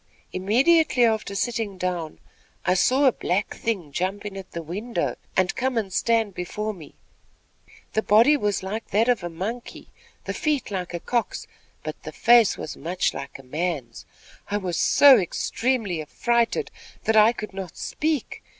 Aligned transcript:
Immediately 0.33 1.05
after 1.05 1.35
sitting 1.35 1.77
down, 1.77 2.17
I 2.65 2.73
saw 2.73 3.05
a 3.05 3.11
black 3.11 3.53
thing 3.53 3.91
jump 3.91 4.25
in 4.25 4.35
at 4.35 4.49
the 4.49 4.63
window 4.63 5.15
and 5.37 5.53
come 5.55 5.77
and 5.77 5.93
stand 5.93 6.33
before 6.33 6.73
me. 6.73 6.95
The 7.93 8.01
body 8.01 8.35
was 8.35 8.63
like 8.63 8.87
that 8.89 9.07
of 9.07 9.23
a 9.23 9.29
monkey, 9.29 9.89
the 10.25 10.33
feet 10.33 10.71
like 10.71 10.95
a 10.95 10.99
cock's; 10.99 11.45
but 11.83 12.01
the 12.01 12.11
face 12.11 12.57
was 12.57 12.75
much 12.75 13.13
like 13.13 13.37
a 13.37 13.43
man's. 13.43 14.07
I 14.49 14.57
was 14.57 14.75
so 14.75 15.19
extremely 15.19 16.01
affrighted, 16.01 16.71
that 17.03 17.15
I 17.15 17.31
could 17.31 17.53
not 17.53 17.77
speak. 17.77 18.41